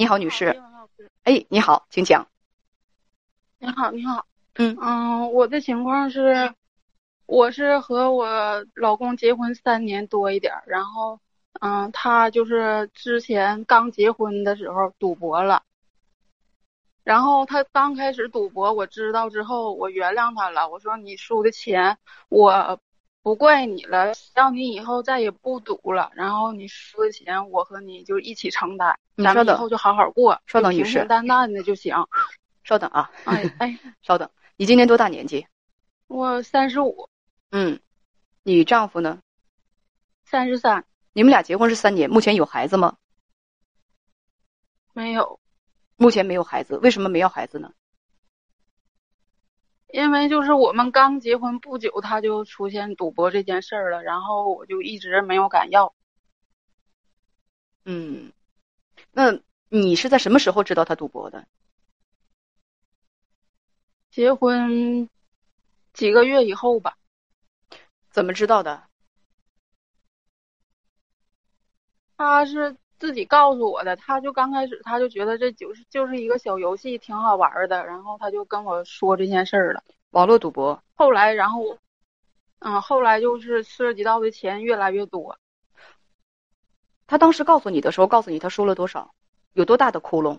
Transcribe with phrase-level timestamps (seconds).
[0.00, 0.58] 你好，女士。
[1.24, 2.26] 哎，你好，请讲。
[3.58, 4.24] 你好，你好。
[4.54, 6.54] 嗯嗯，我的情况是，
[7.26, 11.20] 我是和我老公结婚三年多一点儿，然后，
[11.60, 15.64] 嗯，他就是之前刚结婚的时候赌博了，
[17.04, 21.98] 然后他刚开始赌博，我知道之后，我原谅他了，我说你输的钱
[22.30, 22.80] 我
[23.22, 31.94] 不怪你了，让你以后再也不赌了，然后你输的钱我和你就一起承担，咱你稍等们以后就好好过，稍等女士平平淡淡的就行。
[32.64, 34.30] 稍等啊，哎 哎，稍等。
[34.56, 35.46] 你今年多大年纪？
[36.06, 37.08] 我三十五，
[37.50, 37.80] 嗯，
[38.42, 39.20] 你丈夫呢？
[40.24, 42.96] 三十三，你们俩结婚是三年，目前有孩子吗？
[44.92, 45.40] 没有，
[45.96, 47.72] 目前没有孩子，为什么没要孩子呢？
[49.92, 55.94] 因为就是我们刚结婚不久，他就出现赌博这件事儿了，然后我就一直没有敢要。
[57.84, 58.32] 嗯，
[59.12, 61.46] 那你是在什么时候知道他赌博的？
[64.10, 65.08] 结婚
[65.92, 66.96] 几个月以后吧，
[68.10, 68.84] 怎么知道的？
[72.16, 79.82] 他是自己告诉我的，他就刚开始他就觉得这就是就是一个小游戏，挺好玩儿的，然后他就跟我说这件事儿了。
[80.10, 80.80] 网络赌博。
[80.94, 81.78] 后来，然后，
[82.58, 85.38] 嗯，后来就是涉及到的钱越来越多。
[87.06, 89.14] 他当时告诉你的时候，告诉你他输了多少，
[89.54, 90.38] 有多大的窟窿？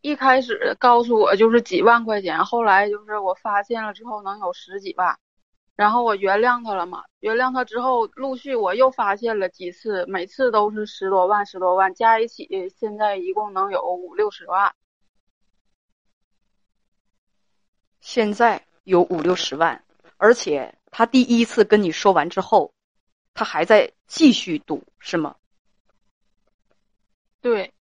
[0.00, 5.18] 一开始告诉我就是几万块钱，后来就是我发现了之后能有十几万，
[5.82, 7.02] 然后我原谅他了嘛。
[7.18, 14.72] 原谅他之后，陆续我又发现了几次，每次都是十多万、十多万，加一起现在一共能有五六十万。
[18.00, 19.84] 现在有五六十万，
[20.18, 22.72] 而且他第一次跟你说完之后，
[23.34, 25.34] 他还在继续赌，是吗？
[27.40, 27.74] 对，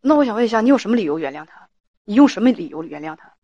[0.00, 1.68] 那我想问一下，你有什么理由原谅他？
[2.04, 3.35] 你用什么理由原谅他？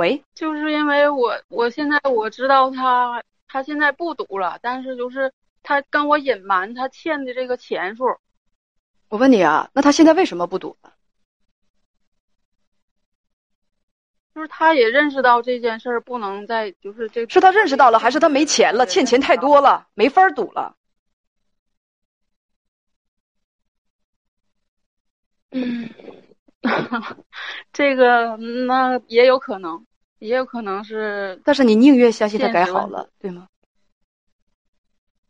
[0.00, 5.30] 喂，就是因为我我现在我知道他他现在不赌了，但是就是
[5.62, 8.06] 他跟我隐瞒他欠的这个钱数。
[9.10, 10.94] 我问你啊，那他现在为什么不赌了？
[14.34, 20.76] 就是他也认识到这件事儿不能再就是这是他认识到了，还是他没钱了，欠钱太多了，没法赌了？
[25.50, 25.90] 嗯，
[27.70, 29.84] 这个那也有可能，
[30.20, 33.48] 也有可能是但是你宁愿相信他改好了，对吗？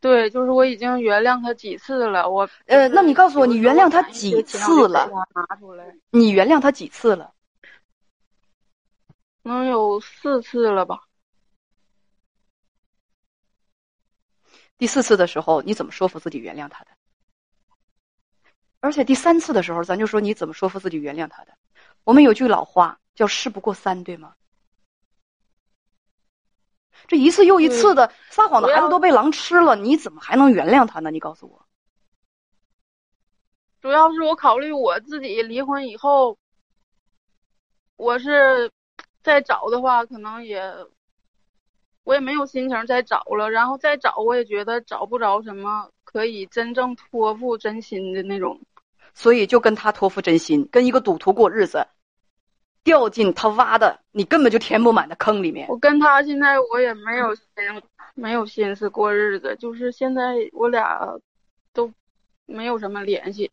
[0.01, 7.33] 对，就是我已经原谅他几次了，我呃那你告诉我你原谅他几次了拿出来，你原谅他几次了？
[9.43, 11.01] 能有四次了吧？
[14.77, 16.91] 第四次的时候，你怎么说服自己原谅他的？
[18.81, 21.53] 而且第三次的时候，咱就说你怎么说服自己原谅他的？
[22.03, 24.33] 我们有句老话叫“事不过三”，对吗？
[27.07, 31.11] 这一次又一次的撒谎的孩子都被狼吃了，你怎么还能原谅他呢？
[31.11, 31.65] 你告诉我。
[33.81, 36.37] 主要是我考虑我自己离婚以后，
[37.97, 38.71] 我是
[39.23, 40.61] 再找的话，可能也
[42.03, 43.49] 我也没有心情再找了。
[43.49, 48.59] 然后再找，我也觉得找不着什么可以真正托付真心的那种。
[49.13, 51.85] 所以就跟他托付真心，跟一个赌徒过日子，
[52.83, 55.67] 掉进他挖的你根本就填不满的坑里面。
[55.69, 57.43] 我跟他现在我也没有心
[58.13, 60.99] 没有心思过日子，就是现在我俩
[61.73, 61.91] 都
[62.45, 63.51] 没有什么联系。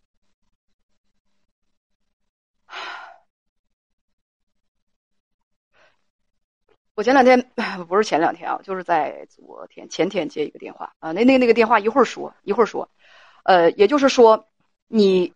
[6.94, 7.40] 我前两天
[7.86, 12.88] 不是前两天啊，就是在昨天、前天接一个电话啊，那那那个电话一会儿说一会儿说，
[13.44, 14.48] 呃，也就是说，
[14.88, 15.32] 你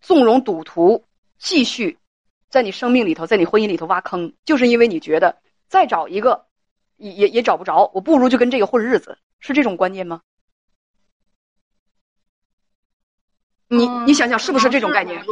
[0.00, 1.04] 纵容赌徒
[1.38, 1.98] 继续
[2.52, 6.46] 在你生命里头，在你婚姻里头挖坑，就是因为你觉得再找一个
[6.98, 10.20] 也也也找不着，我不如就跟这个混日子，是这种观念吗？
[13.68, 15.24] 你嗯你想想是不是这种概念？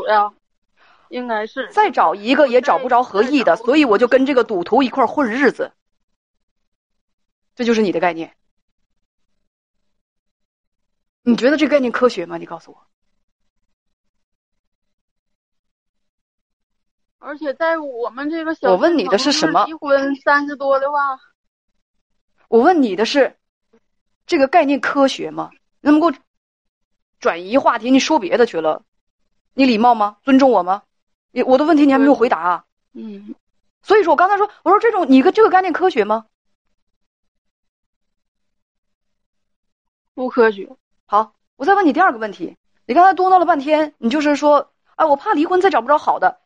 [1.10, 5.72] 应该是再找一个也找不着合意的，所以我就跟这个赌徒一块儿混日子，
[7.54, 8.34] 这就是你的概念。
[11.22, 12.38] 你觉得这个概念科学吗？
[12.38, 12.86] 你告诉我。
[17.20, 21.20] 而且在我们这个小我问你的是什么离婚三十多的话，
[22.48, 23.36] 我问你的是，
[24.26, 25.50] 这个概念科学吗？
[25.82, 26.24] 能不能给我
[27.20, 27.90] 转移话题？
[27.90, 28.82] 你说别的去了，
[29.52, 30.16] 你礼貌吗？
[30.22, 30.82] 尊重我吗？
[31.30, 32.64] 你我的问题你还没有回答啊！
[32.94, 33.34] 嗯，
[33.82, 36.24] 所以说我刚才说，我说这种你个这个概念科学吗？
[40.14, 40.74] 不科学。
[41.06, 42.56] 好，我再问你第二个问题。
[42.86, 46.40] 你刚才嘟囔了半天，你就是说，哎，我怕离婚再找不着好的。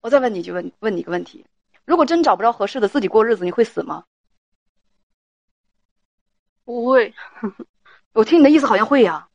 [0.00, 1.44] 我再问你一句问问你一个问题：
[1.84, 4.04] 如果真找不着合适的，自己过日子，你会死吗？
[6.64, 7.14] 不会。
[8.14, 9.28] 我听你的意思好像会呀。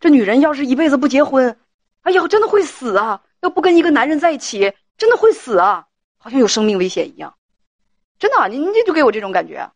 [0.00, 1.58] 这女人要是一辈子不结婚，
[2.00, 3.22] 哎呀，真的会死啊！
[3.40, 5.86] 要不跟一个男人在一起，真的会死啊！
[6.16, 7.36] 好像有生命危险一样。
[8.18, 9.70] 真的，你你就给我这种感觉。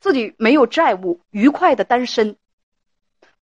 [0.00, 2.36] 自己没有债务，愉快的单身，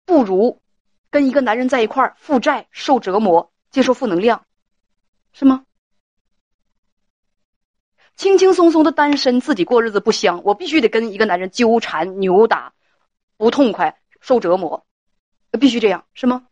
[0.04, 0.62] 不如
[1.10, 4.46] 跟一个男人在一块儿负债、受折磨、接受负能量，
[5.31, 5.66] 是吗？
[8.16, 12.72] 轻轻松松的单身，自己过日子不香，我必须得跟一个男人纠缠、扭打，
[13.36, 14.86] 不痛快、受折磨，
[15.60, 16.46] 必须这样，是吗？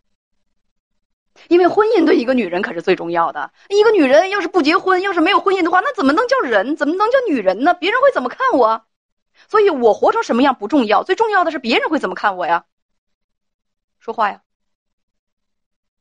[1.48, 3.54] 因为婚姻对一个女人可是最重要的。
[3.70, 6.76] 一个女人要是不结婚，要是没有婚姻的话，那怎么能叫人？
[6.76, 7.76] 怎么能叫女人呢？
[7.76, 8.84] 别人会怎么看我？
[9.48, 12.66] 所以我活成什么样不重要，最重要的是别人会怎么看我呀？
[14.00, 14.42] 说话呀，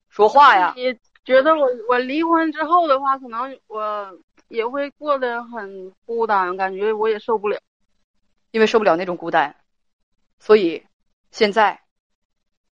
[0.08, 0.74] 说话呀！
[1.22, 4.18] 你觉得我我离婚之后的话，可能我
[4.48, 7.60] 也会过得很孤单，感觉我也受不了，
[8.50, 9.54] 因为受不了那种孤单，
[10.40, 10.84] 所以
[11.30, 11.80] 现在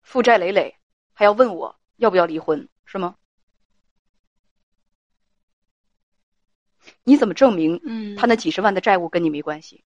[0.02, 0.76] 负债累累，
[1.12, 3.14] 还要问我要不要离婚，是吗？
[7.04, 7.80] 你怎么证明？
[7.84, 9.84] 嗯，他那几十万的债务跟你没关系？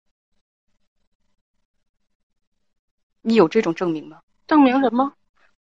[3.21, 4.23] 你有这种证明吗？
[4.47, 5.15] 证明什么？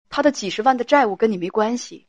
[0.08, 2.08] 他的几十万的债务跟你没关系。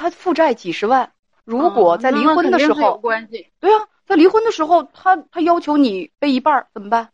[0.00, 1.12] 他负债几十万，
[1.44, 3.52] 如果在离婚的时候，有关系。
[3.60, 7.10] 对啊，在离婚的时候，他他要求你背一半怎么办？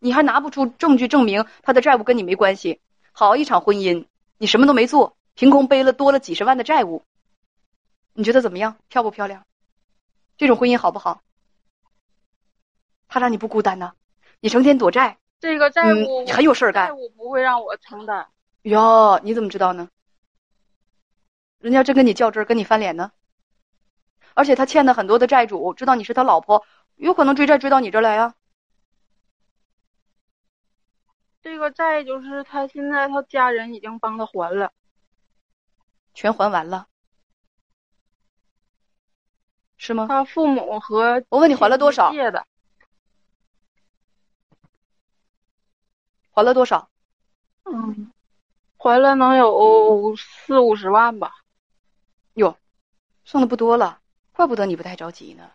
[0.00, 2.80] 你还拿不出证据证明他的债务跟你没关系。
[3.12, 7.04] 好一场婚姻，你什么都没做，凭空背了多了几十万的债务，
[8.12, 8.76] 你觉得怎么样？
[8.88, 9.44] 漂不漂亮？
[10.36, 11.22] 这种婚姻好不好？
[13.06, 13.92] 他让你不孤单呢？
[14.40, 16.88] 你成天躲债，这个债务很有事儿干。
[16.88, 18.26] 债务不会让我承担。
[18.62, 19.88] 哟，你怎么知道呢？
[21.64, 23.10] 人家真跟你较真儿，跟你翻脸呢。
[24.34, 26.62] 而且他欠的很多的债主知道你是他老婆，
[26.96, 28.34] 有可能追债追到你这儿来呀。
[31.40, 34.72] 这个债就是他现在他家人已经帮他还了，
[36.12, 36.86] 全还完了，
[39.78, 40.06] 是吗？
[40.06, 42.12] 他父母和我问你还了多少？
[42.12, 42.46] 借的。
[46.30, 46.90] 还了多少？
[47.64, 48.12] 嗯，
[48.76, 51.32] 还了能有四五十万吧。
[52.34, 52.56] 哟，
[53.24, 54.00] 剩的不多了，
[54.32, 55.50] 怪不得你不太着急呢。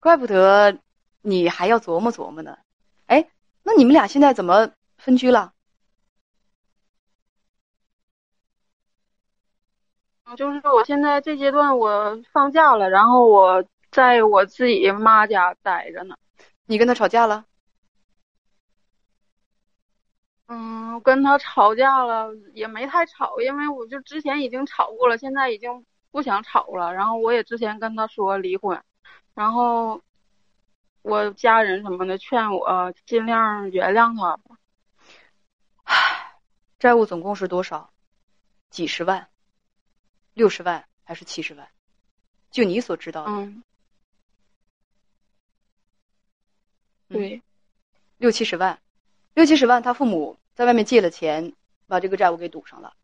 [0.00, 0.78] 怪不得
[1.22, 2.58] 你还要琢磨琢磨呢。
[3.06, 3.28] 哎，
[3.62, 5.52] 那你们俩现在怎么分居了？
[10.36, 16.16] 就是我现在这阶段我放假了，然后我在我自己妈家待着呢。
[16.66, 17.46] 你跟他吵架了？
[20.46, 26.92] 嗯，跟他吵架了，也没太吵，因为我就之前已经吵过了，现在已经不想吵了。
[26.92, 28.82] 然后我也之前跟他说离婚，
[29.34, 30.02] 然后
[31.02, 34.56] 我家人什么的劝我尽量原谅他吧。
[35.84, 36.36] 唉，
[36.78, 37.90] 债务总共是多少？
[38.68, 39.28] 几十万？
[40.34, 41.66] 六十万还是七十万？
[42.50, 43.30] 就你所知道的？
[43.32, 43.62] 嗯，
[47.08, 47.42] 对，
[48.18, 48.78] 六七十万。
[49.34, 51.52] 六七十万，他父母在外面借了钱，
[51.86, 52.94] 把这个债务给堵上了。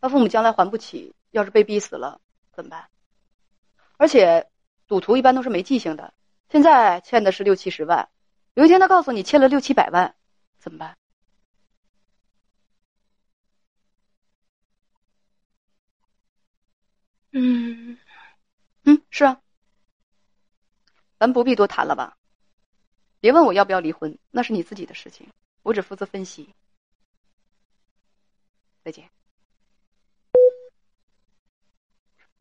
[0.00, 2.20] 他父母将来还不起，要是被逼死了
[2.52, 2.88] 怎么办？
[3.96, 4.48] 而且
[4.86, 6.14] 赌徒一般都是没记性的，
[6.48, 8.08] 现在欠的是六七十万，
[8.54, 10.14] 有一天他告诉你欠了六七百万，
[10.58, 10.96] 怎么办？
[17.32, 17.98] 嗯
[18.84, 19.40] 嗯，是啊，
[21.18, 22.16] 咱不必多谈了吧？
[23.20, 25.28] 别问我要不要离婚，那是你自己的事情。
[25.62, 26.54] 我只负责分析。
[28.84, 29.08] 再见。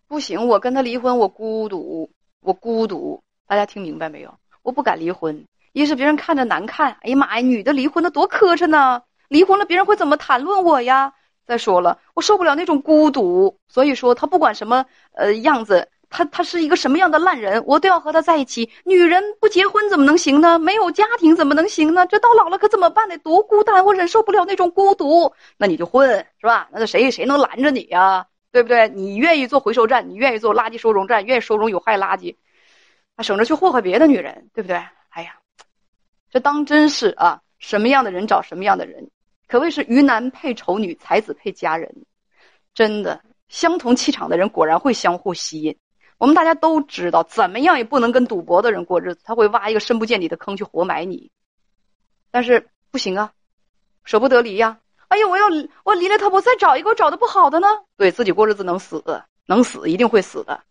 [0.08, 2.12] 不行，我跟他离婚，我孤独，
[2.42, 3.24] 我孤独。
[3.46, 4.38] 大家听明白没有？
[4.63, 9.04] 我不敢离婚，一是别人看着难看，哎呀妈呀，女的离婚的多磕碜呢！
[9.30, 11.13] 离婚了，别人会怎么谈论我呀？
[11.46, 15.90] 再说了，我受不了那种孤独，所以说他不管什么呃样子。
[16.12, 18.70] 他他是一个什么样的烂人，我都要和他在一起。
[18.84, 20.60] 女人不结婚怎么能行呢？
[20.60, 22.06] 没有家庭怎么能行呢？
[22.06, 23.18] 这到老了可怎么办呢？
[23.20, 25.34] 多孤单，我忍受不了那种孤独。
[25.58, 26.08] 那你就混
[26.39, 26.70] 是吧？
[26.72, 28.27] 那谁谁能拦着你呀？
[28.51, 28.89] 对不对？
[28.89, 32.36] 你愿意做回收站，你愿意做垃圾收容站，愿意收容有害垃圾，
[33.15, 34.75] 还省着去祸害别的女人，对不对？
[35.10, 35.36] 哎呀，
[36.30, 37.41] 这当真是啊！
[37.60, 39.10] 什么样的人找什么样的人，
[39.48, 41.89] 可谓是鱼男配丑女，才子配佳人。
[42.74, 45.77] 真的，相同气场的人果然会相互吸引。
[46.22, 51.32] 我们大家都知道，怎么样也不能跟赌博的人过日子，他会挖一个深不见底的坑去活埋你。
[52.30, 53.32] 但是不行啊，
[54.04, 54.78] 舍不得离呀。
[55.08, 55.48] 哎呀，我要
[55.84, 57.68] 我离了他，我再找一个我找的不好的呢。
[57.98, 59.04] 对自己过日子能死，
[59.48, 60.62] 能死，一定会死的。